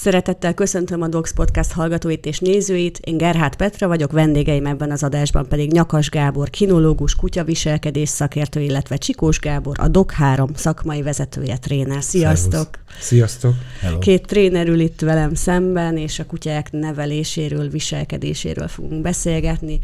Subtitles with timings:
[0.00, 2.98] Szeretettel köszöntöm a Docs Podcast hallgatóit és nézőit.
[2.98, 8.96] Én Gerhát Petra vagyok, vendégeim ebben az adásban pedig Nyakas Gábor, kinológus, kutyaviselkedés szakértő, illetve
[8.96, 12.02] Csikós Gábor, a Dog 3 szakmai vezetője, tréner.
[12.02, 12.68] Sziasztok!
[12.72, 13.06] Szervusz.
[13.06, 13.54] Sziasztok!
[13.80, 13.98] Hello.
[13.98, 19.78] Két tréner ül itt velem szemben, és a kutyák neveléséről, viselkedéséről fogunk beszélgetni.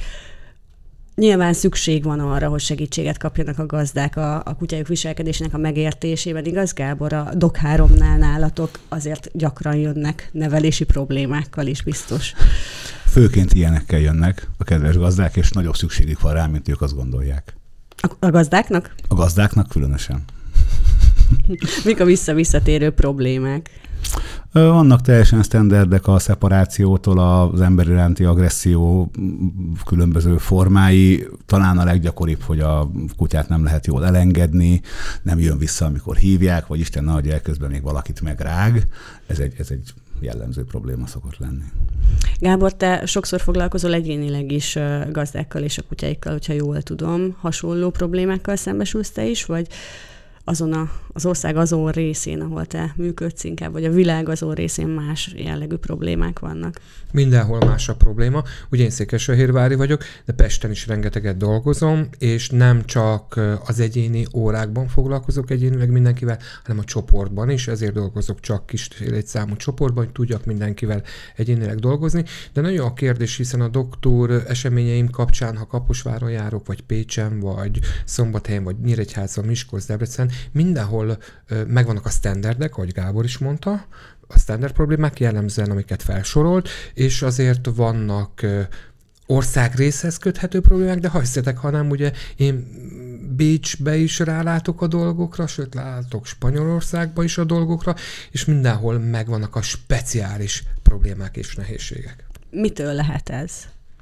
[1.17, 6.45] Nyilván szükség van arra, hogy segítséget kapjanak a gazdák a, a kutyájuk viselkedésének a megértésében.
[6.45, 12.33] Igaz, Gábor, a DOK 3-nál nálatok azért gyakran jönnek nevelési problémákkal is biztos.
[13.06, 17.56] Főként ilyenekkel jönnek a kedves gazdák, és nagyobb szükségük van rá, mint ők azt gondolják.
[17.97, 18.95] A, a gazdáknak?
[19.08, 20.25] A gazdáknak különösen.
[21.84, 23.70] Mik a vissza-visszatérő problémák?
[24.53, 29.11] Vannak teljesen standardek a szeparációtól az ember iránti agresszió
[29.85, 31.29] különböző formái.
[31.47, 34.81] Talán a leggyakoribb, hogy a kutyát nem lehet jól elengedni,
[35.23, 38.87] nem jön vissza, amikor hívják, vagy Isten nagy elközben még valakit megrág.
[39.27, 41.65] Ez egy, ez egy jellemző probléma szokott lenni.
[42.39, 44.79] Gábor, te sokszor foglalkozol egyénileg is
[45.13, 47.37] gazdákkal és a kutyáikkal, hogyha jól tudom.
[47.41, 49.67] Hasonló problémákkal szembesülsz te is, vagy
[50.48, 54.89] azon a, az ország azon részén, ahol te működsz inkább, vagy a világ azon részén
[54.89, 56.80] más jellegű problémák vannak?
[57.12, 58.42] Mindenhol más a probléma.
[58.70, 64.89] Ugye én Székesfehérvári vagyok, de Pesten is rengeteget dolgozom, és nem csak az egyéni órákban
[64.89, 68.89] foglalkozok egyénileg mindenkivel, hanem a csoportban is, ezért dolgozok csak kis
[69.24, 71.02] számú csoportban, hogy tudjak mindenkivel
[71.36, 72.24] egyénileg dolgozni.
[72.52, 77.79] De nagyon a kérdés, hiszen a doktor eseményeim kapcsán, ha Kaposváron járok, vagy Pécsen, vagy
[78.05, 81.19] Szombathelyen, vagy Nyíregyházon, Miskolc, Debrecen, mindenhol
[81.67, 83.86] megvannak a standardek, ahogy Gábor is mondta,
[84.27, 88.47] a standard problémák jellemzően, amiket felsorolt, és azért vannak
[89.27, 92.67] országrészhez köthető problémák, de hagyszétek, hanem ugye én
[93.36, 97.95] Bécsbe is rálátok a dolgokra, sőt látok Spanyolországba is a dolgokra,
[98.30, 102.24] és mindenhol megvannak a speciális problémák és nehézségek.
[102.51, 103.53] Mitől lehet ez?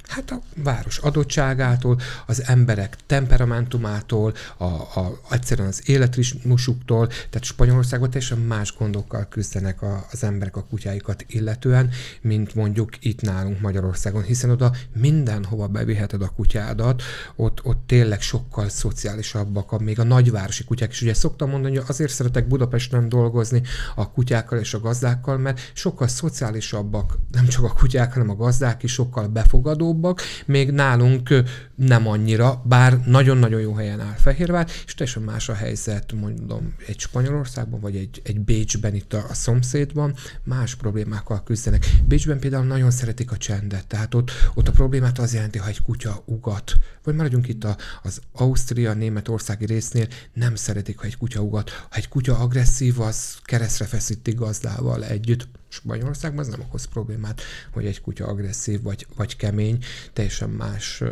[0.09, 8.39] Hát a város adottságától, az emberek temperamentumától, a, a, egyszerűen az életritmusuktól, tehát Spanyolországban teljesen
[8.39, 14.51] más gondokkal küzdenek a, az emberek a kutyáikat illetően, mint mondjuk itt nálunk Magyarországon, hiszen
[14.51, 17.03] oda mindenhova beviheted a kutyádat,
[17.37, 21.03] ott, ott tényleg sokkal szociálisabbak, a, még a nagyvárosi kutyák is.
[21.03, 23.63] Ugye szoktam mondani, hogy azért szeretek Budapesten dolgozni
[23.95, 28.83] a kutyákkal és a gazdákkal, mert sokkal szociálisabbak, nem csak a kutyák, hanem a gazdák
[28.83, 31.29] is sokkal befogadóbb, olcsóbbak, még nálunk
[31.75, 36.99] nem annyira, bár nagyon-nagyon jó helyen áll Fehérvár, és teljesen más a helyzet, mondom, egy
[36.99, 41.87] Spanyolországban, vagy egy, egy Bécsben itt a, a szomszédban, más problémákkal küzdenek.
[42.07, 45.83] Bécsben például nagyon szeretik a csendet, tehát ott, ott a problémát az jelenti, ha egy
[45.83, 46.73] kutya ugat,
[47.05, 51.71] vagy maradjunk itt a, az Ausztria, Németországi résznél, nem szeretik, ha egy kutya ugat.
[51.71, 57.41] Ha egy kutya agresszív, az keresztre feszíti gazdával együtt Spanyolországban ez nem okoz problémát,
[57.73, 61.03] hogy egy kutya agresszív vagy, vagy kemény, teljesen más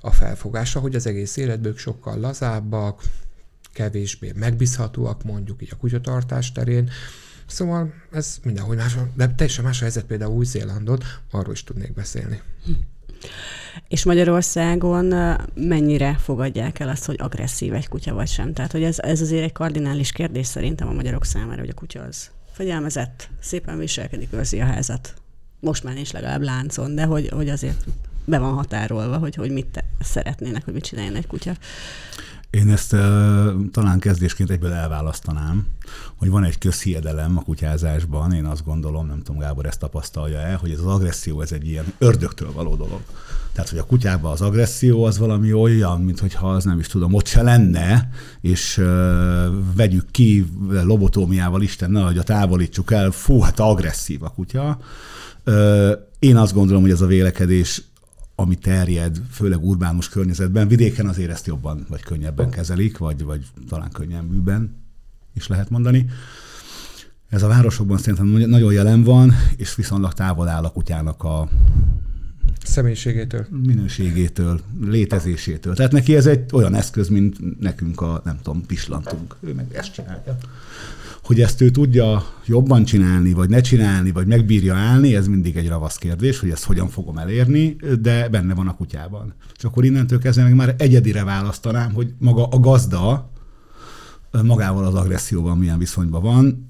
[0.00, 3.02] a felfogása, hogy az egész életből sokkal lazábbak,
[3.72, 6.90] kevésbé megbízhatóak mondjuk így a kutyatartás terén,
[7.46, 12.40] Szóval ez mindenhogy más, de teljesen más a helyzet például Új-Zélandon, arról is tudnék beszélni.
[13.88, 18.52] És Magyarországon mennyire fogadják el azt, hogy agresszív egy kutya vagy sem?
[18.52, 22.02] Tehát, hogy ez, ez azért egy kardinális kérdés szerintem a magyarok számára, hogy a kutya
[22.02, 25.14] az fegyelmezett, szépen viselkedik, őrzi a házat.
[25.60, 27.84] Most már nincs legalább láncon, de hogy, hogy azért
[28.24, 31.56] be van határolva, hogy, hogy mit szeretnének, hogy mit csináljon egy kutya.
[32.54, 33.00] Én ezt uh,
[33.72, 35.66] talán kezdésként egyből elválasztanám,
[36.16, 40.56] hogy van egy közhiedelem a kutyázásban, én azt gondolom, nem tudom, Gábor ezt tapasztalja el,
[40.56, 43.00] hogy ez az agresszió, ez egy ilyen ördögtől való dolog.
[43.52, 47.26] Tehát, hogy a kutyában az agresszió az valami olyan, mintha az nem is tudom, ott
[47.26, 48.10] se lenne,
[48.40, 48.84] és uh,
[49.76, 54.78] vegyük ki lobotómiával, Isten ne, hogy a távolítsuk el, fú, hát agresszív a kutya.
[55.46, 57.82] Uh, én azt gondolom, hogy ez a vélekedés
[58.34, 63.90] ami terjed, főleg urbánus környezetben, vidéken azért ezt jobban vagy könnyebben kezelik, vagy, vagy talán
[63.90, 64.76] könnyebben
[65.34, 66.06] is lehet mondani.
[67.28, 71.48] Ez a városokban szerintem nagyon jelen van, és viszonylag távol áll a kutyának a
[72.64, 73.46] Személyiségétől.
[73.66, 75.74] minőségétől, létezésétől.
[75.74, 79.36] Tehát neki ez egy olyan eszköz, mint nekünk a, nem tudom, pislantunk.
[79.40, 80.38] Ő meg ezt csinálja.
[81.24, 85.68] Hogy ezt ő tudja jobban csinálni, vagy ne csinálni, vagy megbírja állni, ez mindig egy
[85.68, 89.34] ravasz kérdés, hogy ezt hogyan fogom elérni, de benne van a kutyában.
[89.56, 93.30] És akkor innentől kezdve meg már egyedire választanám, hogy maga a gazda
[94.42, 96.68] magával az agresszióval milyen viszonyban van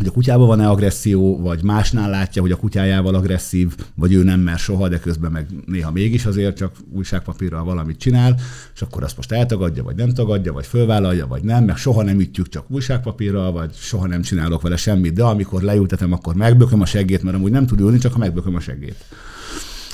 [0.00, 4.40] hogy a kutyában van-e agresszió, vagy másnál látja, hogy a kutyájával agresszív, vagy ő nem
[4.40, 8.36] mer soha, de közben meg néha mégis azért csak újságpapírral valamit csinál,
[8.74, 12.20] és akkor azt most eltagadja, vagy nem tagadja, vagy fölvállalja, vagy nem, meg soha nem
[12.20, 16.86] ütjük csak újságpapírral, vagy soha nem csinálok vele semmit, de amikor leültetem, akkor megbököm a
[16.86, 19.04] seggét, mert amúgy nem tud ülni, csak ha megbököm a seggét.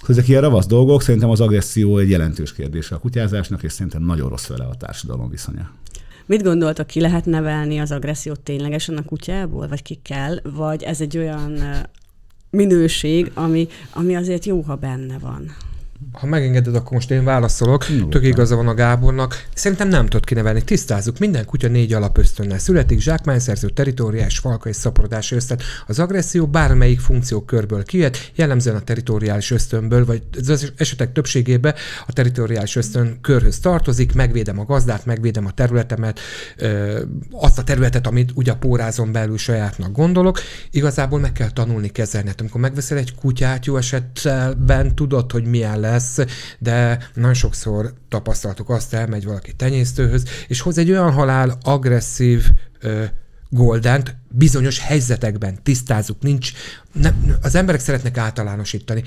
[0.08, 4.28] Ezek ilyen ravasz dolgok, szerintem az agresszió egy jelentős kérdése a kutyázásnak, és szerintem nagyon
[4.28, 5.70] rossz vele a társadalom viszonya.
[6.26, 11.00] Mit gondoltak, ki lehet nevelni az agressziót ténylegesen a kutyából, vagy ki kell, vagy ez
[11.00, 11.62] egy olyan
[12.50, 15.56] minőség, ami, ami azért jó, ha benne van?
[16.12, 17.88] Ha megengeded, akkor most én válaszolok.
[17.98, 19.46] No, Tök igaza van a Gábornak.
[19.54, 20.62] Szerintem nem tudod kinevelni.
[20.62, 21.19] Tisztázzuk.
[21.19, 25.58] Minden kutya négy alapösztönnel születik, zsákmányszerző, teritoriális, falka és szaporodás ösztön.
[25.87, 31.75] Az agresszió bármelyik funkció körből kijöhet, jellemzően a teritoriális ösztönből, vagy az esetek többségében
[32.06, 36.20] a teritoriális ösztön körhöz tartozik, megvédem a gazdát, megvédem a területemet,
[37.31, 40.40] azt a területet, amit ugye a pórázon belül sajátnak gondolok.
[40.70, 42.28] Igazából meg kell tanulni kezelni.
[42.28, 46.18] Hát amikor megveszel egy kutyát, jó esetben tudod, hogy milyen lesz,
[46.58, 52.44] de nagyon sokszor tapasztaltuk azt, elmegy valaki tenyésztőhöz, és hoz egy olyan halál agresszív
[52.80, 53.04] ö,
[53.48, 56.52] goldent bizonyos helyzetekben tisztázunk, nincs,
[56.92, 59.02] nem, az emberek szeretnek általánosítani.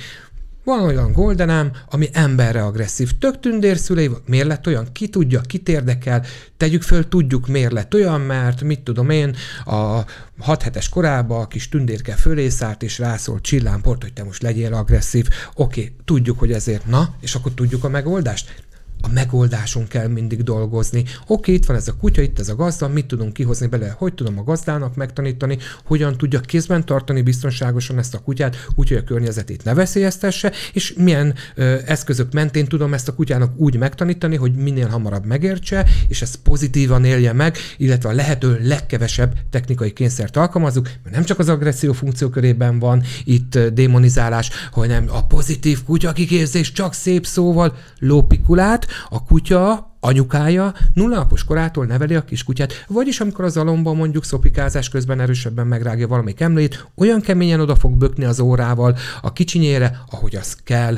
[0.69, 3.18] Van olyan goldenám, ami emberre agresszív.
[3.19, 4.88] Tök tündérszülei, miért lett olyan?
[4.92, 6.25] Ki tudja, kit érdekel?
[6.57, 9.36] Tegyük föl, tudjuk, miért lett olyan, mert mit tudom én,
[9.66, 10.01] a
[10.39, 14.74] 6 hetes korában a kis tündérke fölé szállt, és rászólt csillámport, hogy te most legyél
[14.74, 15.27] agresszív.
[15.56, 18.63] Oké, tudjuk, hogy ezért na, és akkor tudjuk a megoldást?
[19.01, 21.03] A megoldáson kell mindig dolgozni.
[21.27, 24.13] Oké, itt van ez a kutya, itt ez a gazda, mit tudunk kihozni bele, hogy
[24.13, 29.03] tudom a gazdának megtanítani, hogyan tudja kézben tartani biztonságosan ezt a kutyát, úgy, hogy a
[29.03, 34.55] környezetét ne veszélyeztesse, és milyen ö, eszközök mentén tudom ezt a kutyának úgy megtanítani, hogy
[34.55, 40.89] minél hamarabb megértse, és ezt pozitívan élje meg, illetve a lehető legkevesebb technikai kényszert alkalmazzuk,
[41.03, 46.93] mert nem csak az agresszió funkciókörében van itt démonizálás, hanem a pozitív kutya kiképzés csak
[46.93, 53.95] szép szóval lópikulát, a kutya anyukája nullapos korától neveli a kiskutyát, vagyis amikor az alomban
[53.95, 59.33] mondjuk szopikázás közben erősebben megrágja valami emlét, olyan keményen oda fog bökni az órával a
[59.33, 60.97] kicsinyére, ahogy az kell.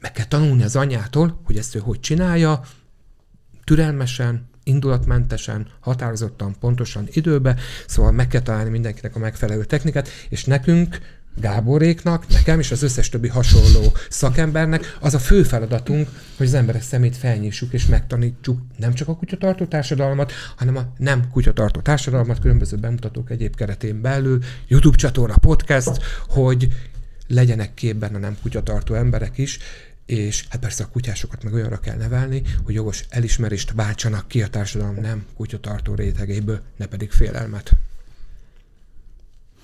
[0.00, 2.60] Meg kell tanulni az anyától, hogy ezt ő hogy csinálja,
[3.64, 7.56] türelmesen, indulatmentesen, határozottan, pontosan időbe,
[7.86, 10.98] szóval meg kell találni mindenkinek a megfelelő technikát, és nekünk
[11.40, 16.82] Gáboréknak, nekem és az összes többi hasonló szakembernek az a fő feladatunk, hogy az emberek
[16.82, 22.76] szemét felnyissuk és megtanítsuk nem csak a kutyatartó társadalmat, hanem a nem kutyatartó társadalmat, különböző
[22.76, 24.38] bemutatók egyéb keretén belül,
[24.68, 26.68] YouTube csatorna, podcast, hogy
[27.28, 29.58] legyenek képben a nem kutyatartó emberek is,
[30.06, 34.48] és hát persze a kutyásokat meg olyanra kell nevelni, hogy jogos elismerést váltsanak ki a
[34.48, 37.72] társadalom nem kutyatartó rétegéből, ne pedig félelmet.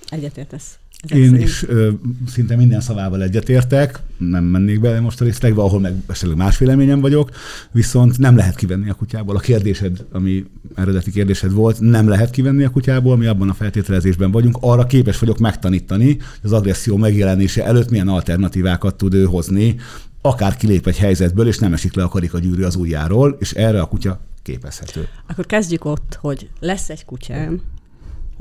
[0.08, 0.78] Egyetértesz?
[1.08, 1.90] Én is ö,
[2.26, 7.00] szinte minden szavával egyetértek, nem mennék bele most a részletekbe, ahol meg esetleg más véleményem
[7.00, 7.30] vagyok,
[7.72, 9.36] viszont nem lehet kivenni a kutyából.
[9.36, 10.44] A kérdésed, ami
[10.74, 14.56] eredeti kérdésed volt, nem lehet kivenni a kutyából, mi abban a feltételezésben vagyunk.
[14.60, 19.76] Arra képes vagyok megtanítani, hogy az agresszió megjelenése előtt milyen alternatívákat tud ő hozni,
[20.20, 23.86] akár kilép egy helyzetből, és nem esik le a karikagyűrű az ujjáról, és erre a
[23.86, 25.08] kutya képezhető.
[25.26, 27.60] Akkor kezdjük ott, hogy lesz egy kutyám,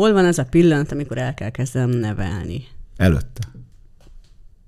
[0.02, 2.68] Hol van ez a pillanat, amikor el kell kezdenem nevelni?
[2.98, 3.42] Előtte.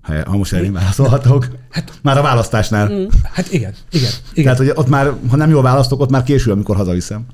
[0.01, 1.47] Ha, ha most én válaszolhatok.
[1.69, 2.89] Hát, már a választásnál.
[2.89, 3.05] Mm.
[3.23, 4.43] Hát igen, igen, igen.
[4.43, 7.25] Tehát, hogy ott már, ha nem jól választok, ott már késő, amikor hazaviszem.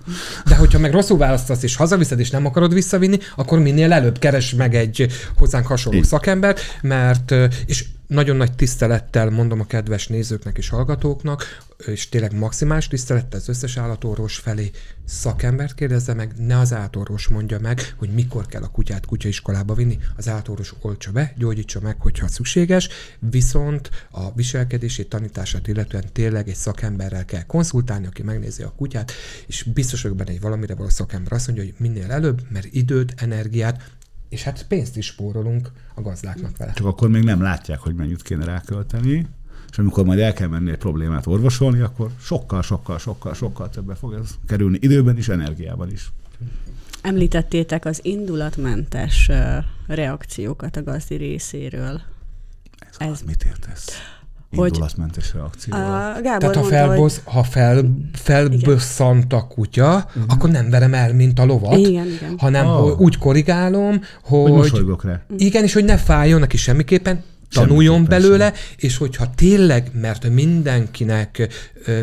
[0.45, 4.53] De hogyha meg rosszul választasz, és hazaviszed, és nem akarod visszavinni, akkor minél előbb keres
[4.53, 6.03] meg egy hozzánk hasonló Én.
[6.03, 7.33] szakembert, mert,
[7.65, 11.43] és nagyon nagy tisztelettel mondom a kedves nézőknek és hallgatóknak,
[11.85, 14.71] és tényleg maximális tisztelettel az összes állatorvos felé
[15.05, 19.99] szakembert kérdezze meg, ne az állatorvos mondja meg, hogy mikor kell a kutyát kutyaiskolába vinni.
[20.15, 22.89] Az állatorvos oltsa be, gyógyítsa meg, hogyha szükséges,
[23.19, 29.11] viszont a viselkedését, tanítását illetően tényleg egy szakemberrel kell konzultálni, aki megnézi a kutyát,
[29.47, 33.13] és biztos vagyok benne, hogy valamire való szakember azt mondja, hogy minél előbb, mert időt,
[33.17, 33.97] energiát,
[34.29, 36.73] és hát pénzt is spórolunk a gazdáknak vele.
[36.73, 39.27] Csak akkor még nem látják, hogy mennyit kéne rákölteni,
[39.71, 43.95] és amikor majd el kell menni egy problémát orvosolni, akkor sokkal, sokkal, sokkal, sokkal többe
[43.95, 46.11] fog ez kerülni időben is, energiában is.
[47.01, 49.31] Említettétek az indulatmentes
[49.87, 52.01] reakciókat a gazdi részéről.
[52.79, 53.87] Ez, ez mit értesz?
[54.55, 55.73] Hogy Indulatmentes reakció.
[55.73, 55.79] a
[56.21, 57.33] Gábor Tehát ha, mondta, felbosz, hogy...
[57.33, 60.23] ha fel, felbösszant a kutya, uh-huh.
[60.27, 62.35] akkor nem verem el, mint a lovat, Igen, igen.
[62.37, 62.81] hanem Oh.
[62.81, 65.21] hogy úgy korrigálom, hogy hogy, rá.
[65.37, 71.47] igen, és hogy ne fájjon neki semmiképpen, tanuljon belőle, és hogyha tényleg, mert mindenkinek,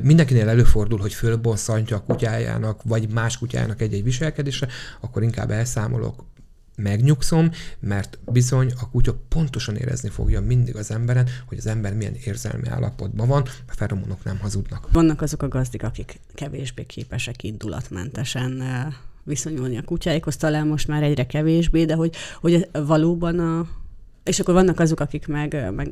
[0.02, 4.66] mindenkinél előfordul, hogy fölbosszantja a kutyájának, vagy más kutyájának egy-egy viselkedésre,
[5.00, 6.24] akkor inkább elszámolok,
[6.76, 12.14] megnyugszom, mert bizony a kutya pontosan érezni fogja mindig az emberen, hogy az ember milyen
[12.24, 14.88] érzelmi állapotban van, a feromonok nem hazudnak.
[14.92, 18.86] Vannak azok a gazdik, akik kevésbé képesek indulatmentesen eh,
[19.22, 23.66] viszonyulni a kutyáikhoz, talán most már egyre kevésbé, de hogy, hogy valóban a...
[24.24, 25.90] És akkor vannak azok, akik meg, eh, meg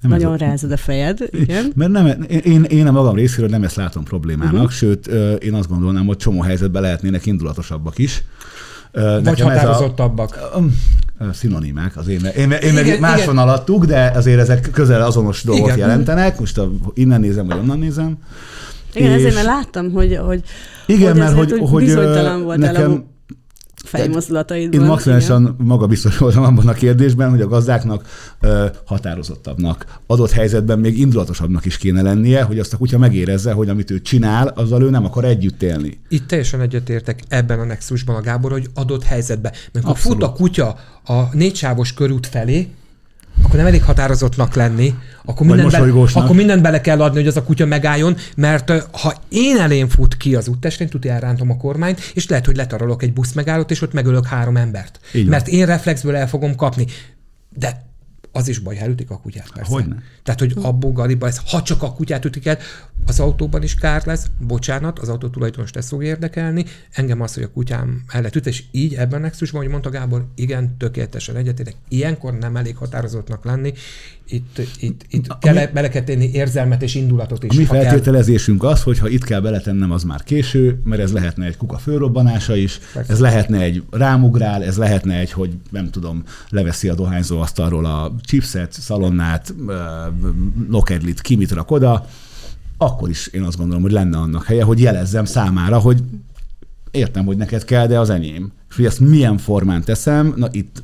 [0.00, 1.72] Nem nagyon a- rázad a fejed, igen.
[1.74, 4.70] Mert nem, én, én a magam részéről nem ezt látom problémának, uh-huh.
[4.70, 8.22] sőt, ö, én azt gondolnám, hogy csomó helyzetben lehetnének indulatosabbak is.
[8.92, 10.38] Vagy nekem ez a- határozottabbak.
[11.32, 13.38] Szinonimák, az én, én, én meg Igen, máson igen.
[13.38, 15.78] alattuk, de azért ezek közel azonos dolgot Igen.
[15.78, 16.38] jelentenek.
[16.38, 18.18] Most a, innen nézem, vagy onnan nézem.
[18.94, 20.42] Igen, És- ezért mert láttam, hogy, hogy,
[20.86, 23.09] Igen, hogy mert hogy, hogy bizonytalan voltál nekem, a
[23.90, 24.80] fejmozdulataidban.
[24.80, 28.04] Én maximálisan magabiztos voltam abban a kérdésben, hogy a gazdáknak
[28.40, 33.68] ö, határozottabbnak, adott helyzetben még indulatosabbnak is kéne lennie, hogy azt a kutya megérezze, hogy
[33.68, 36.00] amit ő csinál, azzal ő nem akar együtt élni.
[36.08, 39.52] Itt teljesen egyetértek ebben a nexusban a Gábor, hogy adott helyzetben.
[39.72, 42.68] Mert ha fut a kutya a négysávos körút felé,
[43.42, 44.94] akkor nem elég határozottnak lenni,
[45.24, 49.14] akkor mindent, be, akkor mindent bele kell adni, hogy az a kutya megálljon, mert ha
[49.28, 53.12] én elém fut ki az úttestén, tudja elrántom a kormányt, és lehet, hogy letarolok egy
[53.12, 55.00] busz megállót, és ott megölök három embert.
[55.12, 55.30] Így van.
[55.30, 56.86] mert én reflexből el fogom kapni.
[57.56, 57.88] De
[58.32, 59.72] az is baj, ha a kutyát, persze.
[59.72, 59.96] Hogyne.
[60.22, 62.58] Tehát, hogy abból galiba lesz, ha csak a kutyát ütik el,
[63.10, 67.42] az autóban is kár lesz, bocsánat, az autó tulajdonos ezt fog érdekelni, engem az, hogy
[67.42, 71.36] a kutyám el lett ütve, és így ebben a nexusban, hogy mondta Gábor, igen, tökéletesen
[71.36, 73.72] egyetértek, ilyenkor nem elég határozottnak lenni,
[74.32, 77.56] itt, itt, itt kell, bele kell tenni érzelmet és indulatot is.
[77.56, 77.82] A mi kell.
[77.82, 81.78] feltételezésünk az, hogy ha itt kell beletennem, az már késő, mert ez lehetne egy kuka
[81.78, 83.12] fölrobbanása is, Persze.
[83.12, 88.14] ez lehetne egy rámugrál, ez lehetne egy, hogy nem tudom, leveszi a dohányzó asztalról a
[88.22, 89.54] chipset, szalonnát,
[90.68, 92.06] lokedlit, ki mit rak oda,
[92.82, 96.02] akkor is én azt gondolom, hogy lenne annak helye, hogy jelezzem számára, hogy
[96.90, 98.52] értem, hogy neked kell, de az enyém.
[98.68, 100.82] És hogy ezt milyen formán teszem, na itt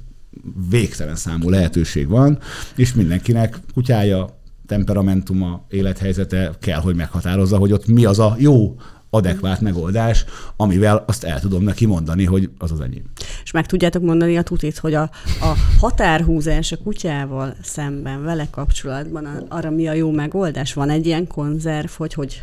[0.70, 2.38] végtelen számú lehetőség van,
[2.74, 8.76] és mindenkinek kutyája, temperamentuma, élethelyzete kell, hogy meghatározza, hogy ott mi az a jó,
[9.10, 10.24] adekvát megoldás,
[10.56, 13.04] amivel azt el tudom neki mondani, hogy az az enyém.
[13.44, 19.46] És meg tudjátok mondani a tutit, hogy a, a határhúzás a kutyával szemben, vele kapcsolatban
[19.48, 20.74] arra mi a jó megoldás?
[20.74, 22.42] Van egy ilyen konzerv, hogy, hogy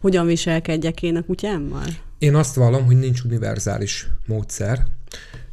[0.00, 1.86] hogyan viselkedjek én a kutyámmal?
[2.18, 4.84] Én azt vallom, hogy nincs univerzális módszer.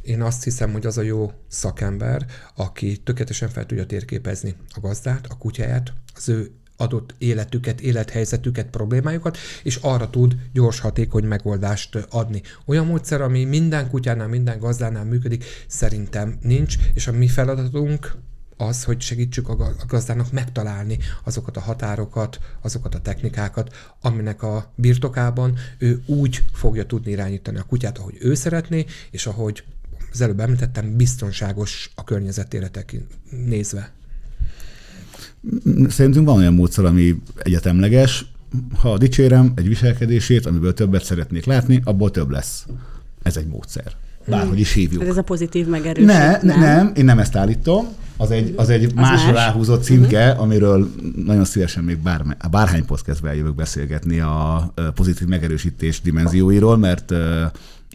[0.02, 5.26] Én azt hiszem, hogy az a jó szakember, aki tökéletesen fel tudja térképezni a gazdát,
[5.28, 12.42] a kutyáját, az ő adott életüket, élethelyzetüket, problémájukat, és arra tud gyors, hatékony megoldást adni.
[12.64, 18.16] Olyan módszer, ami minden kutyánál, minden gazdánál működik, szerintem nincs, és a mi feladatunk
[18.56, 24.42] az, hogy segítsük a ga- a gazdának megtalálni azokat a határokat, azokat a technikákat, aminek
[24.42, 29.64] a birtokában ő úgy fogja tudni irányítani a kutyát, ahogy ő szeretné, és ahogy
[30.12, 32.70] az előbb említettem, biztonságos a környezetére
[33.30, 33.92] nézve.
[35.88, 38.24] Szerintünk van olyan módszer, ami egyetemleges.
[38.78, 42.66] Ha dicsérem egy viselkedését, amiből többet szeretnék látni, abból több lesz.
[43.22, 43.92] Ez egy módszer.
[44.26, 45.00] Bárhogy is hívjuk.
[45.00, 46.16] Hát ez a pozitív megerősítés.
[46.16, 47.86] Ne, ne, nem, én nem ezt állítom.
[48.16, 49.44] Az egy, az egy másra más.
[49.44, 50.90] ráhúzott címke, amiről
[51.24, 57.12] nagyon szívesen még bár, bárhány podcastben jövök beszélgetni a pozitív megerősítés dimenzióiról, mert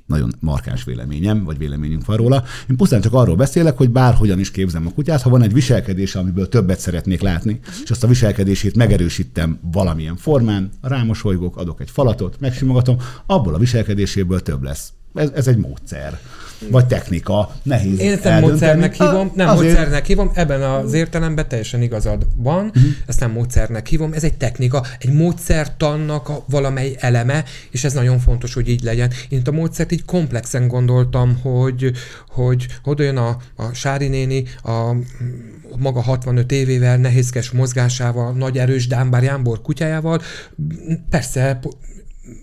[0.05, 2.43] nagyon markáns véleményem, vagy véleményünk van róla.
[2.69, 6.19] Én pusztán csak arról beszélek, hogy bárhogyan is képzem a kutyát, ha van egy viselkedése,
[6.19, 12.39] amiből többet szeretnék látni, és azt a viselkedését megerősítem valamilyen formán, rámosolygok, adok egy falatot,
[12.39, 14.93] megsimogatom, abból a viselkedéséből több lesz.
[15.15, 16.19] Ez, ez egy módszer.
[16.69, 17.51] Vagy technika.
[17.63, 22.27] Nehéz Én ezt nem módszernek hívom, nem Azért- módszernek hívom, ebben az értelemben teljesen igazad
[22.35, 22.83] van, uh-huh.
[23.07, 28.19] ezt nem módszernek hívom, ez egy technika, egy módszertannak a valamely eleme, és ez nagyon
[28.19, 29.11] fontos, hogy így legyen.
[29.29, 31.91] Én a módszert így komplexen gondoltam, hogy,
[32.27, 32.67] hogy
[32.97, 34.95] jön a, a Sári néni, a
[35.77, 40.21] maga 65 évével, nehézkes mozgásával, nagy erős Dámbár Jámbor kutyájával,
[41.09, 41.59] persze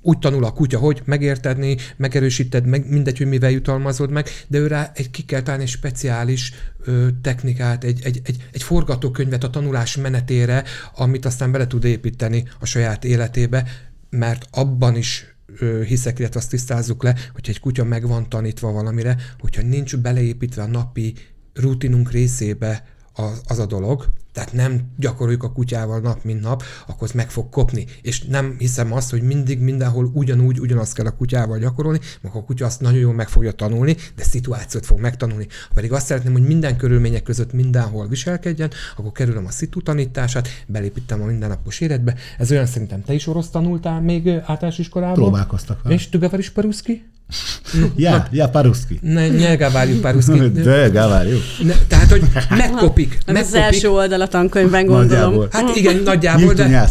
[0.03, 4.67] úgy tanul a kutya, hogy megértedni, megerősíted, meg, mindegy, hogy mivel jutalmazod meg, de ő
[4.67, 6.53] rá egy, ki kell találni egy speciális
[6.85, 12.45] ö, technikát, egy, egy, egy, egy forgatókönyvet a tanulás menetére, amit aztán bele tud építeni
[12.61, 13.65] a saját életébe,
[14.11, 15.27] mert abban is
[15.87, 20.63] hiszek, illetve azt tisztázzuk le, hogyha egy kutya meg van tanítva valamire, hogyha nincs beleépítve
[20.63, 21.15] a napi
[21.55, 27.11] rutinunk részébe az, az a dolog, tehát nem gyakoroljuk a kutyával nap, mint nap, akkor
[27.15, 27.87] meg fog kopni.
[28.03, 32.45] És nem hiszem azt, hogy mindig mindenhol ugyanúgy ugyanazt kell a kutyával gyakorolni, mert a
[32.45, 35.47] kutya azt nagyon jól meg fogja tanulni, de szituációt fog megtanulni.
[35.69, 40.49] Ha pedig azt szeretném, hogy minden körülmények között mindenhol viselkedjen, akkor kerülöm a szitu tanítását,
[40.67, 42.15] belépítem a mindennapos életbe.
[42.39, 45.15] Ez olyan szerintem te is orosz tanultál még általános iskolában.
[45.15, 45.95] Próbálkoztak vele.
[45.95, 47.05] És Tügever is Peruszki?
[47.97, 48.99] Ja, ja, Paruszki.
[49.03, 50.49] Ne, ne gávárjuk Paruszki.
[50.49, 51.43] De, gávárjuk.
[51.63, 53.19] Ne, tehát, hogy megkopik.
[53.27, 53.75] Nem ez az megkopik.
[53.75, 55.09] első oldal a tankönyvben gondolom.
[55.09, 55.49] Nagyjából.
[55.51, 56.89] Hát igen, nagyjából, de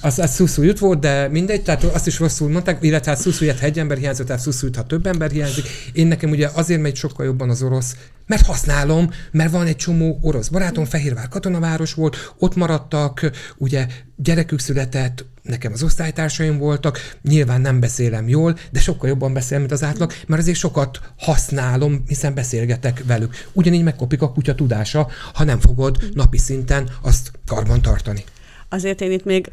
[0.00, 3.66] az, az szuszújut volt, de mindegy, tehát azt is rosszul mondták, illetve hát szuszújat, ha
[3.66, 5.64] egy ember hiányzott, tehát szuszújut, ha több ember hiányzik.
[5.92, 7.96] Én nekem ugye azért megy sokkal jobban az orosz,
[8.26, 13.86] mert használom, mert van egy csomó orosz barátom, Fehérvár katonaváros volt, ott maradtak, ugye
[14.16, 19.72] gyerekük született, nekem az osztálytársaim voltak, nyilván nem beszélem jól, de sokkal jobban beszélem, mint
[19.72, 23.48] az átlag, mert azért sokat használom, hiszen beszélgetek velük.
[23.52, 28.24] Ugyanígy megkopik a kutya tudása, ha nem fogod napi szinten azt karban tartani.
[28.68, 29.50] Azért én itt még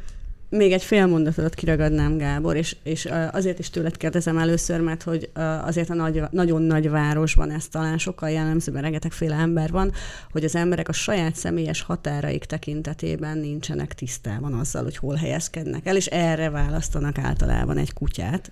[0.49, 5.29] még egy fél mondatot kiragadnám, Gábor, és, és azért is tőled kérdezem először, mert hogy
[5.63, 9.91] azért a nagy, nagyon nagy városban ez talán sokkal jellemző, mert rengetegféle ember van,
[10.31, 15.95] hogy az emberek a saját személyes határaik tekintetében nincsenek tisztában azzal, hogy hol helyezkednek el,
[15.95, 18.51] és erre választanak általában egy kutyát.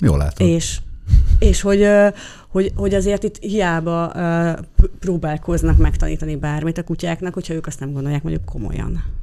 [0.00, 0.46] Jól látod.
[0.46, 0.78] És,
[1.38, 1.88] és hogy,
[2.48, 4.12] hogy, hogy azért itt hiába
[4.98, 9.21] próbálkoznak megtanítani bármit a kutyáknak, hogyha ők azt nem gondolják mondjuk komolyan.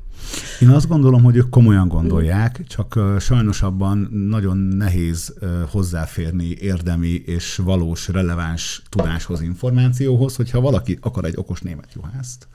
[0.59, 3.97] Én azt gondolom, hogy ők komolyan gondolják, csak sajnos abban
[4.29, 5.33] nagyon nehéz
[5.69, 12.47] hozzáférni érdemi és valós, releváns tudáshoz, információhoz, hogyha valaki akar egy okos német juhászt,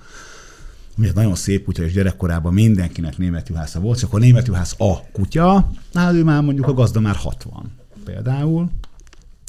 [0.96, 5.10] ami nagyon szép kutya, és gyerekkorában mindenkinek német juhásza volt, csak a német juhász a
[5.12, 7.70] kutya, hát ő már mondjuk a gazda már 60
[8.04, 8.70] például,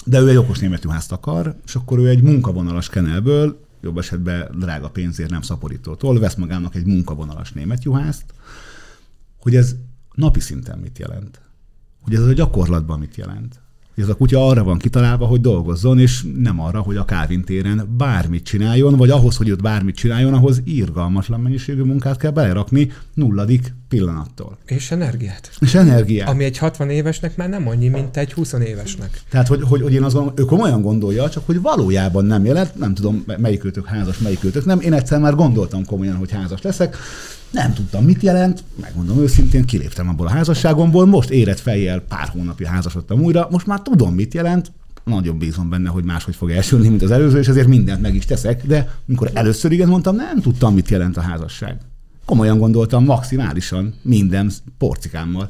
[0.05, 4.60] de ő egy okos német juhászt akar, és akkor ő egy munkavonalas kenelből, jobb esetben
[4.60, 8.33] drága pénzért nem szaporítótól, vesz magának egy munkavonalas német juhászt,
[9.38, 9.75] hogy ez
[10.14, 11.42] napi szinten mit jelent.
[12.01, 13.59] Hogy ez a gyakorlatban mit jelent.
[13.96, 17.44] Hogy ez a kutya arra van kitalálva, hogy dolgozzon, és nem arra, hogy a Calvin
[17.44, 22.92] téren bármit csináljon, vagy ahhoz, hogy ott bármit csináljon, ahhoz írgalmatlan mennyiségű munkát kell belerakni
[23.14, 24.58] nulladik pillanattól.
[24.66, 25.51] És energiát.
[25.60, 26.29] És energiát.
[26.29, 29.22] Ami egy 60 évesnek már nem annyi, mint egy 20 évesnek.
[29.29, 32.75] Tehát, hogy, hogy, hogy én azt gondolom, ő komolyan gondolja, csak hogy valójában nem jelent,
[32.75, 34.79] nem tudom, melyik őtök házas, melyik őtök nem.
[34.79, 36.98] Én egyszer már gondoltam komolyan, hogy házas leszek,
[37.51, 42.70] nem tudtam, mit jelent, megmondom őszintén, kiléptem abból a házasságomból, most érett fejjel pár hónapja
[42.70, 44.72] házasodtam újra, most már tudom, mit jelent,
[45.03, 48.25] nagyon bízom benne, hogy máshogy fog elsülni, mint az előző, és ezért mindent meg is
[48.25, 51.77] teszek, de amikor először igen mondtam, nem tudtam, mit jelent a házasság.
[52.25, 55.50] Komolyan gondoltam maximálisan minden porcikámmal.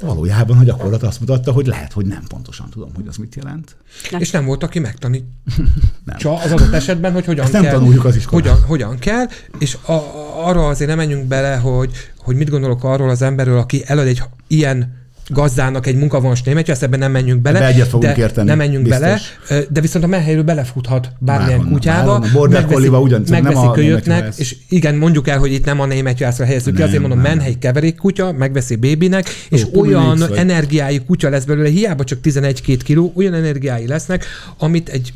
[0.00, 3.76] Valójában a gyakorlat azt mutatta, hogy lehet, hogy nem pontosan tudom, hogy az mit jelent.
[4.10, 4.20] Nem.
[4.20, 5.24] És nem volt, aki megtanít.
[6.04, 6.16] Nem.
[6.16, 7.72] Csak az adott esetben, hogy hogyan Ezt nem kell.
[7.72, 8.52] tanuljuk az iskolában.
[8.52, 9.26] Hogyan, hogyan kell,
[9.58, 13.58] és a, a, arra azért nem menjünk bele, hogy, hogy mit gondolok arról az emberről,
[13.58, 17.66] aki elad egy ilyen gazdának egy munkavonos németje, ezt ebben nem menjünk bele.
[17.66, 19.00] Egyet fogunk de érteni, Nem menjünk biztos.
[19.48, 22.18] bele, de viszont a menhelyről belefuthat bármilyen Bárhonnan, kutyába.
[22.32, 25.80] Border megveszi- Collie-ba ugyancsak, nem megveszi a kölyöknek, és igen, mondjuk el, hogy itt nem
[25.80, 27.30] a németjuhászra helyezzük ki, Nem, azért mondom, nem.
[27.36, 30.32] menhely keverék kutya, megveszi bébinek, és Publix olyan vagy.
[30.36, 34.24] energiái kutya lesz belőle, hiába csak 11-2 kiló, olyan energiái lesznek,
[34.58, 35.12] amit egy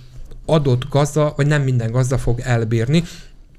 [0.47, 3.03] adott gazda, vagy nem minden gazda fog elbírni,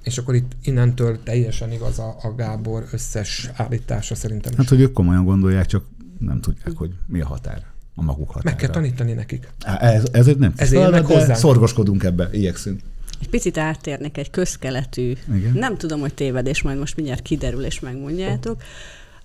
[0.03, 4.57] és akkor itt innentől teljesen igaz a, a Gábor összes állítása szerintem is.
[4.57, 5.83] Hát, hogy ők komolyan gondolják, csak
[6.19, 7.65] nem tudják, hogy mi a határ.
[7.95, 8.43] A maguk határa.
[8.49, 9.47] Meg kell tanítani nekik.
[9.79, 11.39] Ez, ez egy nem Ez tiszta érnek feladat, de hozzánk.
[11.39, 12.81] szorgoskodunk ebbe, igyekszünk.
[13.21, 15.51] Egy picit áttérnék egy közkeletű, Igen.
[15.53, 18.61] nem tudom, hogy tévedés, majd most mindjárt kiderül és megmondjátok.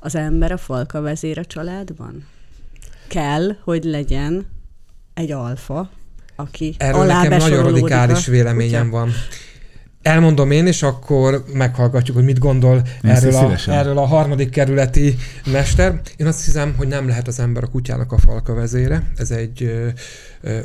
[0.01, 2.25] Az ember a falka vezér a családban?
[3.09, 4.47] Kell, hogy legyen
[5.15, 5.91] egy alfa,
[6.37, 8.97] aki Erről alá nekem nagyon radikális a véleményem kutya.
[8.99, 9.11] van.
[10.03, 15.17] Elmondom én, és akkor meghallgatjuk, hogy mit gondol erről a, erről a harmadik kerületi
[15.53, 16.01] mester.
[16.17, 19.03] Én azt hiszem, hogy nem lehet az ember a kutyának a falka vezére.
[19.17, 19.73] Ez egy,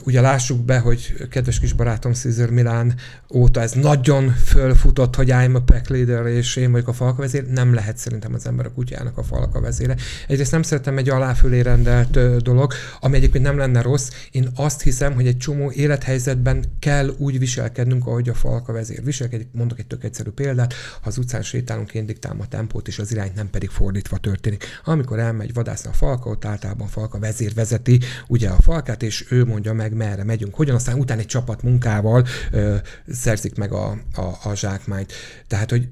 [0.03, 2.95] ugye lássuk be, hogy kedves kis barátom Caesar Milán
[3.33, 7.47] óta ez nagyon fölfutott, hogy I'm a pack leader, és én vagyok a falka vezér.
[7.47, 9.95] Nem lehet szerintem az ember a kutyának a falka vezére.
[10.27, 14.09] Egyrészt nem szeretem egy aláfölé rendelt dolog, ami egyébként nem lenne rossz.
[14.31, 19.47] Én azt hiszem, hogy egy csomó élethelyzetben kell úgy viselkednünk, ahogy a falka vezér viselkedik.
[19.51, 23.11] Mondok egy tök egyszerű példát, ha az utcán sétálunk, én diktálom a tempót, és az
[23.11, 24.65] irányt nem pedig fordítva történik.
[24.83, 29.45] Amikor elmegy vadászni a falka, ott általában falka vezér vezeti ugye a falkát, és ő
[29.45, 32.75] mondja meg, merre megyünk, hogyan, aztán utána egy csapat munkával ö,
[33.07, 35.13] szerzik meg a, a, a zsákmányt.
[35.47, 35.89] Tehát, hogy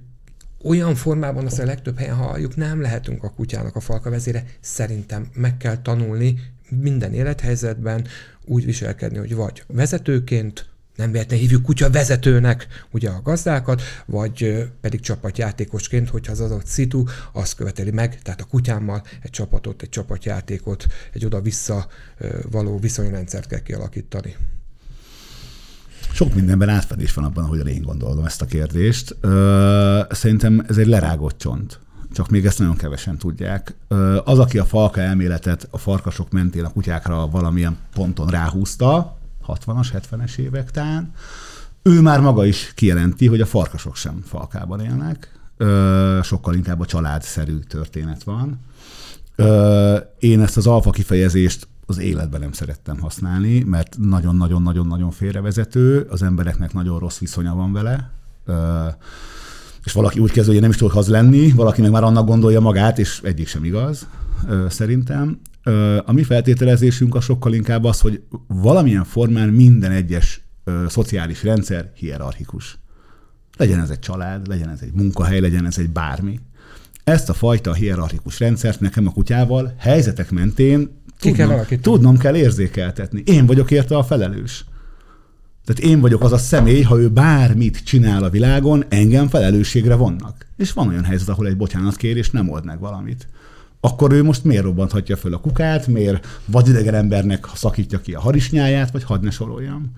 [0.63, 4.45] olyan formában, azt a legtöbb helyen halljuk, nem lehetünk a kutyának a falka vezére.
[4.59, 8.07] Szerintem meg kell tanulni minden élethelyzetben
[8.45, 14.99] úgy viselkedni, hogy vagy vezetőként, nem véletlenül hívjuk kutya vezetőnek ugye a gazdákat, vagy pedig
[14.99, 20.85] csapatjátékosként, hogyha az adott szitu azt követeli meg, tehát a kutyámmal egy csapatot, egy csapatjátékot,
[21.13, 21.87] egy oda-vissza
[22.51, 24.35] való viszonyrendszert kell kialakítani.
[26.11, 29.15] Sok mindenben átfedés van abban, ahogy én gondolom ezt a kérdést.
[30.09, 31.79] Szerintem ez egy lerágott csont
[32.13, 33.75] csak még ezt nagyon kevesen tudják.
[34.23, 40.37] Az, aki a falka elméletet a farkasok mentén a kutyákra valamilyen ponton ráhúzta, 60-as, 70-es
[40.37, 41.11] évek tán,
[41.81, 45.39] ő már maga is kijelenti, hogy a farkasok sem falkában élnek,
[46.23, 48.59] sokkal inkább a családszerű történet van.
[50.19, 56.73] Én ezt az alfa kifejezést az életben nem szerettem használni, mert nagyon-nagyon-nagyon-nagyon félrevezető, az embereknek
[56.73, 58.11] nagyon rossz viszonya van vele,
[59.83, 62.59] és valaki úgy kezdő, hogy nem is tud az lenni, valaki meg már annak gondolja
[62.59, 64.07] magát, és egyik sem igaz,
[64.69, 65.39] szerintem.
[66.05, 70.41] A mi feltételezésünk a sokkal inkább az, hogy valamilyen formán minden egyes
[70.87, 72.77] szociális rendszer hierarchikus.
[73.57, 76.39] Legyen ez egy család, legyen ez egy munkahely, legyen ez egy bármi.
[77.03, 83.23] Ezt a fajta hierarchikus rendszert nekem a kutyával helyzetek mentén tudnom, kell tudnom kell érzékeltetni.
[83.25, 84.65] Én vagyok érte a felelős.
[85.65, 90.47] Tehát én vagyok az a személy, ha ő bármit csinál a világon, engem felelősségre vonnak.
[90.57, 93.27] És van olyan helyzet, ahol egy bocsánat kér, és nem old meg valamit.
[93.85, 98.91] Akkor ő most miért robbanthatja föl a kukát, miért vadidegen embernek szakítja ki a harisnyáját,
[98.91, 99.91] vagy hadd ne soroljam.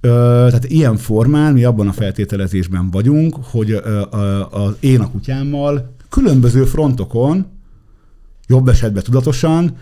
[0.00, 0.08] Ö,
[0.48, 5.94] tehát ilyen formán mi abban a feltételezésben vagyunk, hogy ö, ö, a, én a kutyámmal
[6.08, 7.46] különböző frontokon,
[8.46, 9.76] jobb esetben tudatosan,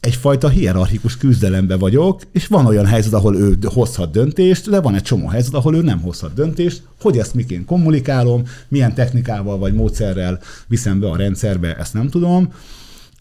[0.00, 5.02] egyfajta hierarchikus küzdelembe vagyok, és van olyan helyzet, ahol ő hozhat döntést, de van egy
[5.02, 10.40] csomó helyzet, ahol ő nem hozhat döntést, hogy ezt miként kommunikálom, milyen technikával vagy módszerrel
[10.66, 12.52] viszem be a rendszerbe, ezt nem tudom.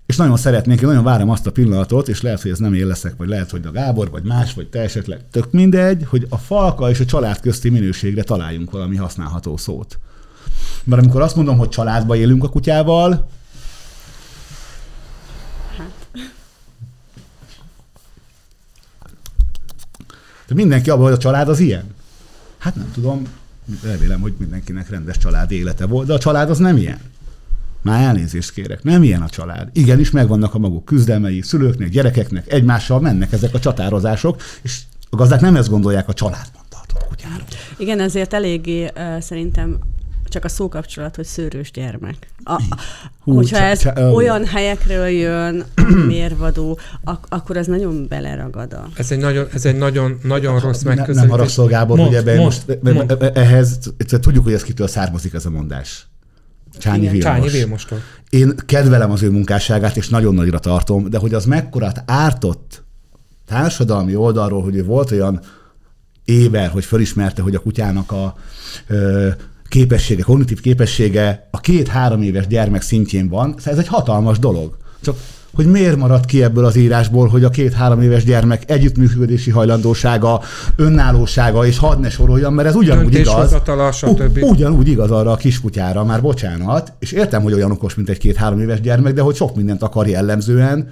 [0.06, 2.86] És nagyon szeretnék, én nagyon várom azt a pillanatot, és lehet, hogy ez nem én
[2.86, 6.38] leszek, vagy lehet, hogy a Gábor, vagy más, vagy te esetleg, tök mindegy, hogy a
[6.38, 10.00] falka és a család közti minőségre találjunk valami használható szót.
[10.84, 13.28] Mert amikor azt mondom, hogy családba élünk a kutyával,
[20.48, 21.84] De mindenki abban, hogy a család az ilyen.
[22.58, 23.22] Hát nem tudom,
[23.84, 27.00] remélem, hogy mindenkinek rendes család élete volt, de a család az nem ilyen.
[27.82, 29.70] Már elnézést kérek, nem ilyen a család.
[29.74, 35.42] Igenis, megvannak a maguk küzdelmei, szülőknek, gyerekeknek, egymással mennek ezek a csatározások, és a gazdák
[35.42, 37.46] nem ezt gondolják a családban tartott kutyáról.
[37.78, 39.78] Igen, ezért eléggé szerintem
[40.30, 42.16] csak a szókapcsolat, hogy szőrös gyermek.
[42.44, 42.62] A,
[43.24, 45.64] Hú, hogyha ez csa, csa, olyan helyekről jön,
[46.08, 48.88] mérvadó, ak- akkor ez nagyon beleragad a...
[48.96, 51.22] Ez egy nagyon, ez egy nagyon, nagyon rossz ne, megközelítés.
[51.22, 53.32] Nem haragszol, Gábor, mond, ugye most, mond.
[53.34, 53.80] ehhez,
[54.22, 56.08] tudjuk, hogy ez kitől származik ez a mondás.
[56.78, 57.24] Csányi Vilmos.
[57.24, 58.00] Csányi Vilmostól.
[58.30, 62.84] Én kedvelem az ő munkásságát, és nagyon nagyra tartom, de hogy az mekkorát ártott
[63.48, 65.42] társadalmi oldalról, hogy ő volt olyan
[66.26, 68.36] éber, hogy fölismerte, hogy a kutyának a
[68.88, 69.30] ö,
[69.70, 74.78] képessége, kognitív képessége a két-három éves gyermek szintjén van, szóval ez egy hatalmas dolog.
[75.02, 75.16] Csak
[75.56, 80.42] hogy miért maradt ki ebből az írásból, hogy a két-három éves gyermek együttműködési hajlandósága,
[80.76, 83.56] önállósága, és hadd ne soroljam, mert ez ugyanúgy igaz.
[83.92, 84.40] stb.
[84.42, 88.60] Ugyanúgy igaz arra a kiskutyára, már bocsánat, és értem, hogy olyan okos, mint egy két-három
[88.60, 90.90] éves gyermek, de hogy sok mindent akar jellemzően,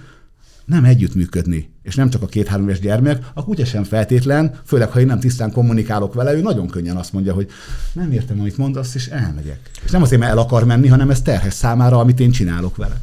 [0.65, 1.69] nem együttműködni.
[1.81, 5.19] És nem csak a két-három éves gyermek, a kutya sem feltétlen, főleg ha én nem
[5.19, 7.49] tisztán kommunikálok vele, ő nagyon könnyen azt mondja, hogy
[7.93, 9.59] nem értem, amit mondasz, és elmegyek.
[9.85, 13.01] És nem azért, mert el akar menni, hanem ez terhes számára, amit én csinálok vele.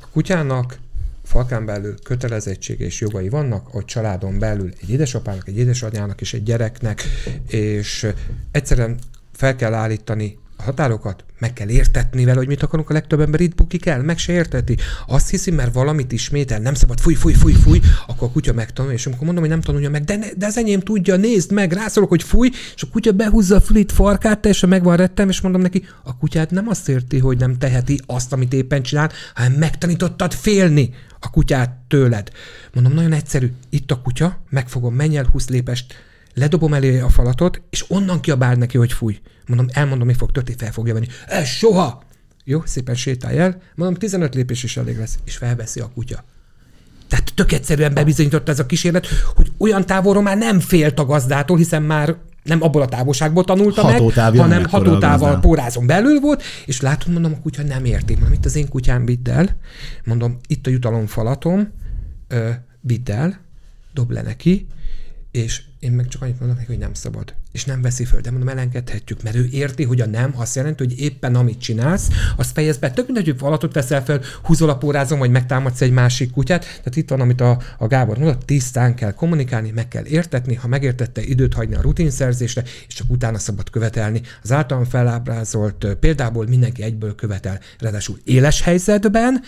[0.00, 0.78] A kutyának
[1.22, 6.42] falkán belül kötelezettsége és jogai vannak, a családon belül egy édesapának, egy édesanyjának és egy
[6.42, 7.02] gyereknek,
[7.48, 8.06] és
[8.50, 8.98] egyszerűen
[9.32, 13.40] fel kell állítani a határokat, meg kell értetni vele, hogy mit akarunk, a legtöbb ember
[13.40, 14.76] itt bukik el, meg se érteti.
[15.06, 18.96] Azt hiszi, mert valamit ismétel, nem szabad fúj, fúj, fúj, fúj, akkor a kutya megtanulja,
[18.96, 21.72] és amikor mondom, hogy nem tanulja meg, de, ne, de az enyém tudja, nézd meg,
[21.72, 25.40] rászólok, hogy fúj, és a kutya behúzza a fülit farkát, teljesen meg van rettem, és
[25.40, 29.52] mondom neki, a kutyát nem azt érti, hogy nem teheti azt, amit éppen csinál, hanem
[29.52, 30.90] megtanítottad félni
[31.20, 32.30] a kutyát tőled.
[32.74, 35.94] Mondom, nagyon egyszerű, itt a kutya, megfogom, menj el 20 lépest,
[36.36, 39.20] ledobom elé a falatot, és onnan kiabál neki, hogy fúj.
[39.46, 41.06] Mondom, elmondom, mi fog történni, fel fogja venni.
[41.26, 42.02] Ez soha!
[42.44, 43.60] Jó, szépen sétálj el.
[43.74, 46.24] Mondom, 15 lépés is elég lesz, és felveszi a kutya.
[47.08, 51.56] Tehát tök egyszerűen bebizonyította ez a kísérlet, hogy olyan távolról már nem félt a gazdától,
[51.56, 56.80] hiszen már nem abból a távolságból tanulta hatótávja meg, hanem hatótával pórázon belül volt, és
[56.80, 58.14] látod, mondom, a kutya nem érti.
[58.14, 59.56] Mondom, itt az én kutyám vidd el,
[60.04, 61.72] mondom, itt a jutalomfalatom,
[62.28, 63.40] ö, vidd el,
[63.92, 64.66] dob le neki,
[65.30, 67.34] és Én meg csak annyit mondok neki, hogy nem szabad.
[67.52, 70.84] És nem veszi föl, de mondom, elengedhetjük, mert ő érti, hogy a nem azt jelenti,
[70.84, 72.90] hogy éppen amit csinálsz, azt fejezd be.
[72.90, 76.60] Tök mindegy, hogy valatot veszel fel, húzol a pórázon, vagy megtámadsz egy másik kutyát.
[76.60, 80.68] Tehát itt van, amit a, a Gábor mondott, tisztán kell kommunikálni, meg kell értetni, ha
[80.68, 84.20] megértette, időt hagyni a rutinszerzésre, és csak utána szabad követelni.
[84.42, 89.42] Az általam felábrázolt példából mindenki egyből követel, ráadásul éles helyzetben,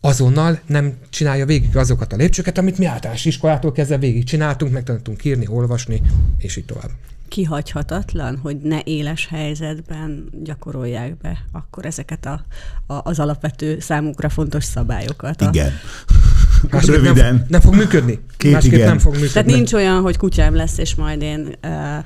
[0.00, 5.24] azonnal nem csinálja végig azokat a lépcsőket, amit mi általános iskolától kezdve végig csináltunk, megtanultunk
[5.24, 6.00] írni, olvasni,
[6.38, 6.90] és így tovább.
[7.28, 12.44] Kihagyhatatlan, hogy ne éles helyzetben gyakorolják be akkor ezeket a,
[12.86, 15.40] a, az alapvető számukra fontos szabályokat.
[15.40, 15.72] Igen.
[16.70, 17.34] Másképp Röviden.
[17.34, 18.18] Nem, nem fog működni.
[18.36, 18.88] Két Másképp igen.
[18.88, 19.32] nem fog működni.
[19.32, 22.04] Tehát nincs olyan, hogy kutyám lesz, és majd én uh,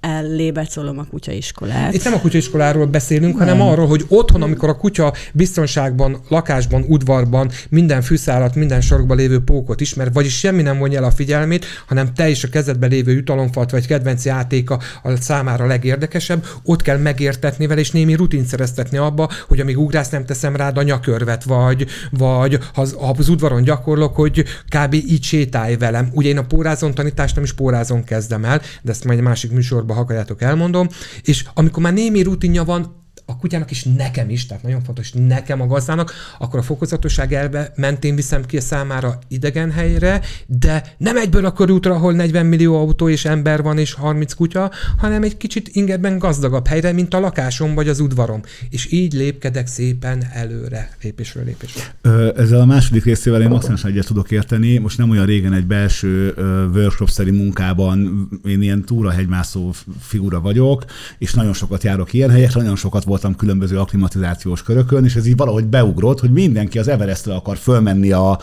[0.00, 1.94] ellébecolom a kutyaiskolát.
[1.94, 3.48] Itt nem a kutyaiskoláról beszélünk, nem.
[3.48, 9.40] hanem arról, hogy otthon, amikor a kutya biztonságban, lakásban, udvarban minden fűszálat, minden sorokban lévő
[9.44, 13.12] pókot ismer, vagyis semmi nem vonja el a figyelmét, hanem te is a kezedben lévő
[13.12, 18.96] jutalomfalt vagy kedvenc játéka a számára legérdekesebb, ott kell megértetni vele, és némi rutin szereztetni
[18.96, 23.28] abba, hogy amíg ugrász, nem teszem rád a nyakörvet, vagy, vagy ha az, ha az
[23.28, 24.94] udvaron gyakorlok, hogy kb.
[24.94, 26.08] így sétálj velem.
[26.12, 29.50] Ugye én a pórázon tanítást nem is pórázon kezdem el, de ezt majd egy másik
[29.50, 30.88] műsorban ha akarjátok, elmondom.
[31.22, 32.99] És amikor már némi rutinja van,
[33.30, 37.72] a kutyának is nekem is, tehát nagyon fontos, nekem a gazdának, akkor a fokozatosság elve
[37.76, 42.76] mentén viszem ki a számára idegen helyre, de nem egyből a körútra, ahol 40 millió
[42.76, 47.20] autó és ember van és 30 kutya, hanem egy kicsit ingerben gazdagabb helyre, mint a
[47.20, 48.40] lakásom vagy az udvarom.
[48.70, 51.94] És így lépkedek szépen előre, lépésről lépésre.
[52.36, 54.78] Ezzel a második részével én maximálisan egyet tudok érteni.
[54.78, 56.34] Most nem olyan régen egy belső
[56.74, 60.84] workshop-szeri munkában én ilyen túrahegymászó figura vagyok,
[61.18, 65.26] és nagyon sokat járok ilyen helyekre, nagyon sokat volt voltam különböző aklimatizációs körökön, és ez
[65.26, 68.38] így valahogy beugrott, hogy mindenki az Everestre akar fölmenni a,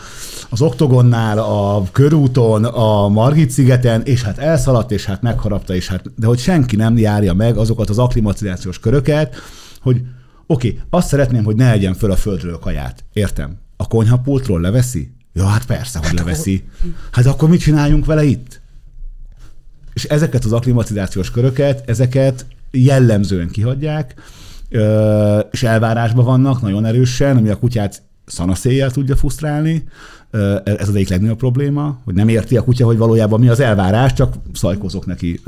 [0.48, 6.04] az Oktogonnál, a körúton, a Margit szigeten, és hát elszaladt, és hát megharapta, és hát,
[6.16, 9.36] de hogy senki nem járja meg azokat az aklimatizációs köröket,
[9.80, 10.02] hogy
[10.46, 13.04] oké, okay, azt szeretném, hogy ne egyen föl a földről kaját.
[13.12, 13.58] Értem.
[13.76, 15.12] A konyhapultról leveszi?
[15.32, 16.64] Ja, hát persze, hogy leveszi.
[17.10, 18.60] Hát akkor mit csináljunk vele itt?
[19.92, 24.14] És ezeket az aklimatizációs köröket, ezeket jellemzően kihagyják,
[25.50, 29.84] és elvárásban vannak nagyon erősen, ami a kutyát szanaszéjjel tudja frusztrálni.
[30.64, 34.12] Ez az egyik legnagyobb probléma, hogy nem érti a kutya, hogy valójában mi az elvárás,
[34.12, 35.40] csak szajkozok neki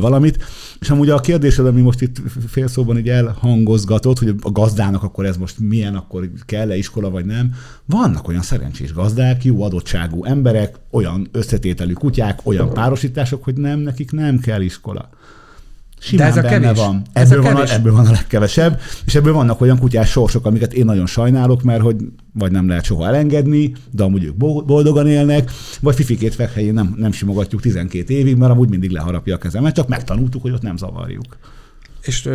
[0.00, 0.44] valamit.
[0.80, 5.36] És amúgy a kérdésed, ami most itt félszóban így elhangozgatott, hogy a gazdának akkor ez
[5.36, 7.54] most milyen, akkor kell-e iskola vagy nem.
[7.84, 14.12] Vannak olyan szerencsés gazdák, jó adottságú emberek, olyan összetételű kutyák, olyan párosítások, hogy nem, nekik
[14.12, 15.08] nem kell iskola.
[15.98, 16.78] Simán De ez a benne kevés.
[16.78, 17.02] van.
[17.12, 20.46] Ez ebből, a van a, ebből van a legkevesebb, és ebből vannak olyan kutyás sorsok,
[20.46, 21.96] amiket én nagyon sajnálok, mert hogy
[22.32, 27.12] vagy nem lehet soha elengedni, de amúgy ők boldogan élnek, vagy fifikét fekhelyén nem, nem
[27.12, 31.36] simogatjuk 12 évig, mert amúgy mindig leharapja a kezemet, csak megtanultuk, hogy ott nem zavarjuk
[32.02, 32.28] és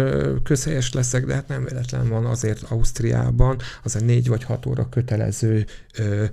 [0.43, 4.89] közhelyes leszek, de hát nem véletlen van azért Ausztriában az a négy vagy hat óra
[4.89, 5.65] kötelező
[5.97, 6.25] ö,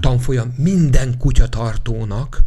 [0.00, 2.42] tanfolyam minden kutyatartónak,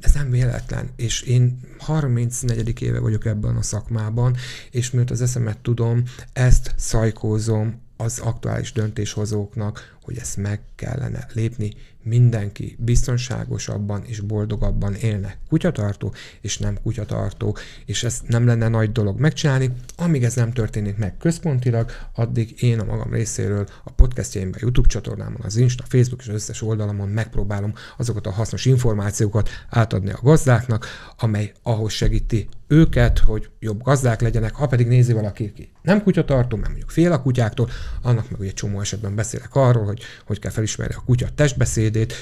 [0.00, 2.82] ez nem véletlen, és én 34.
[2.82, 4.36] éve vagyok ebben a szakmában,
[4.70, 11.74] és miért az eszemet tudom, ezt szajkózom az aktuális döntéshozóknak, hogy ezt meg kellene lépni,
[12.02, 19.20] mindenki biztonságosabban és boldogabban élnek kutyatartó, és nem kutyatartó, és ez nem lenne nagy dolog
[19.20, 19.72] megcsinálni.
[19.96, 25.40] Amíg ez nem történik meg központilag, addig én a magam részéről a podcastjaimben, YouTube csatornámon,
[25.42, 30.86] az Insta, Facebook és összes oldalamon megpróbálom azokat a hasznos információkat átadni a gazdáknak,
[31.18, 36.56] amely ahhoz segíti őket, hogy jobb gazdák legyenek, ha pedig nézi valaki, ki nem kutyatartó,
[36.56, 37.70] mert mondjuk fél a kutyáktól,
[38.02, 42.14] annak meg ugye csomó esetben beszélek arról, hogy hogy kell felismerni a kutya testbeszédét,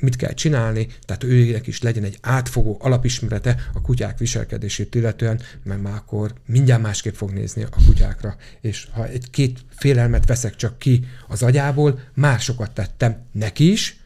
[0.00, 5.82] mit kell csinálni, tehát őnek is legyen egy átfogó alapismerete a kutyák viselkedését illetően, mert
[5.82, 8.36] már akkor mindjárt másképp fog nézni a kutyákra.
[8.60, 14.00] És ha egy-két félelmet veszek csak ki az agyából, már sokat tettem neki is,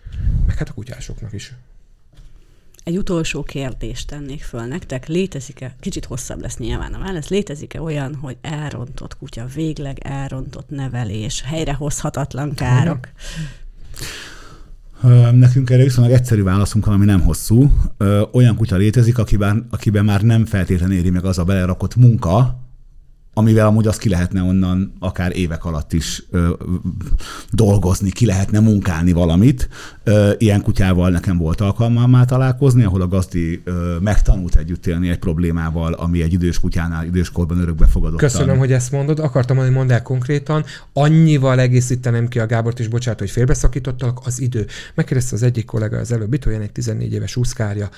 [0.46, 1.54] meg hát a kutyásoknak is.
[2.84, 5.06] Egy utolsó kérdést tennék föl nektek.
[5.06, 11.42] Létezik-e, kicsit hosszabb lesz nyilván a válasz, létezik-e olyan, hogy elrontott kutya, végleg elrontott nevelés,
[11.42, 13.08] helyrehozhatatlan károk?
[15.32, 17.72] Nekünk erre viszonylag egyszerű válaszunk van, ami nem hosszú.
[18.32, 22.63] Olyan kutya létezik, akiben, akiben már nem feltétlenül éri meg az a belerakott munka,
[23.34, 26.52] amivel amúgy azt ki lehetne onnan akár évek alatt is ö,
[27.50, 29.68] dolgozni, ki lehetne munkálni valamit.
[30.04, 35.08] Ö, ilyen kutyával nekem volt alkalmam már találkozni, ahol a gazdi ö, megtanult együtt élni
[35.08, 38.18] egy problémával, ami egy idős kutyánál időskorban örökbe fogadott.
[38.18, 39.18] Köszönöm, hogy ezt mondod.
[39.18, 40.64] Akartam mondani, mondd el konkrétan.
[40.92, 44.66] Annyival egészítenem ki a Gábort, és bocsánat, hogy félbeszakítottalak, az idő.
[44.94, 47.88] Megkérdezte az egyik kollega az előbb, itt olyan egy 14 éves úszkárja,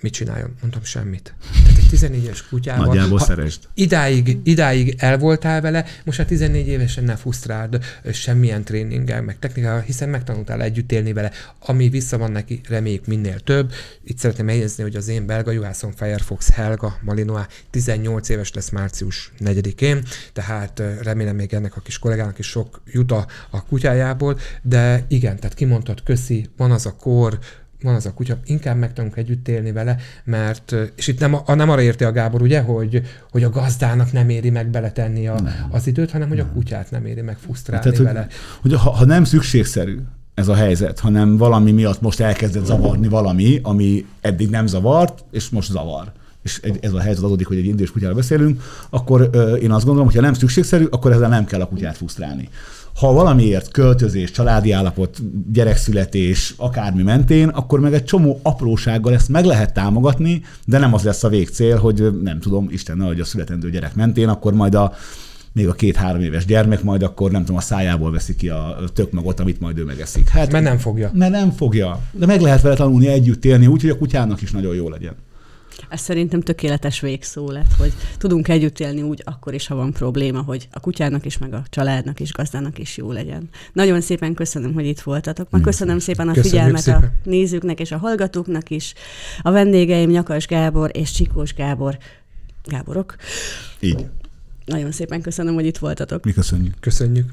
[0.00, 0.54] mit csináljon?
[0.60, 1.34] Mondtam semmit.
[1.62, 2.86] Tehát egy 14 éves kutyával.
[2.86, 3.60] Nagyjából szeresd.
[3.74, 9.80] Idáig, idáig el voltál vele, most hát 14 évesen ne fusztráld semmilyen tréninggel, meg technikával,
[9.80, 11.30] hiszen megtanultál együtt élni vele,
[11.60, 13.72] ami vissza van neki, reméljük minél több.
[14.04, 19.32] Itt szeretném megjegyezni, hogy az én belga juhászom Firefox Helga Malinois 18 éves lesz március
[19.44, 25.04] 4-én, tehát remélem még ennek a kis kollégának is sok jut a, a kutyájából, de
[25.08, 27.38] igen, tehát kimondtad, köszi, van az a kor,
[27.82, 31.54] van az a kutya, inkább meg tudunk együtt élni vele, mert, és itt nem, a,
[31.54, 35.40] nem arra érti a Gábor, ugye, hogy, hogy a gazdának nem éri meg beletenni a,
[35.40, 35.66] nem.
[35.70, 38.26] az időt, hanem hogy a kutyát nem éri meg fusztrálni Tehát, vele.
[38.60, 39.98] Hogy, hogy ha, ha nem szükségszerű
[40.34, 45.48] ez a helyzet, hanem valami miatt most elkezdett zavarni valami, ami eddig nem zavart, és
[45.48, 46.12] most zavar
[46.46, 49.30] és ez a helyzet adódik, hogy egy indés kutyára beszélünk, akkor
[49.62, 52.48] én azt gondolom, hogy ha nem szükségszerű, akkor ezzel nem kell a kutyát fusztrálni
[52.96, 55.18] ha valamiért költözés, családi állapot,
[55.52, 61.02] gyerekszületés, akármi mentén, akkor meg egy csomó aprósággal ezt meg lehet támogatni, de nem az
[61.02, 64.92] lesz a végcél, hogy nem tudom, Isten hogy a születendő gyerek mentén, akkor majd a
[65.52, 69.12] még a két-három éves gyermek majd akkor nem tudom, a szájából veszi ki a tök
[69.12, 70.28] magot, amit majd ő megeszik.
[70.28, 71.10] Hát, mert nem fogja.
[71.14, 72.00] Mert nem fogja.
[72.12, 75.14] De meg lehet vele tanulni együtt élni, úgyhogy a kutyának is nagyon jó legyen.
[75.88, 80.42] Ez szerintem tökéletes végszó lett, hogy tudunk együtt élni úgy akkor is, ha van probléma,
[80.42, 83.48] hogy a kutyának is, meg a családnak is, gazdának is jó legyen.
[83.72, 85.50] Nagyon szépen köszönöm, hogy itt voltatok.
[85.50, 87.02] Ma köszönöm szépen a Köszönjük figyelmet szépen.
[87.02, 88.94] a nézőknek és a hallgatóknak is.
[89.42, 91.98] A vendégeim Nyakas Gábor és Csikós Gábor.
[92.64, 93.16] Gáborok.
[93.80, 94.06] Így.
[94.64, 96.24] Nagyon szépen köszönöm, hogy itt voltatok.
[96.24, 96.74] Mi köszönjük.
[96.80, 97.32] Köszönjük.